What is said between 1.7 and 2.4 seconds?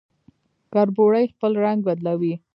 بدلوي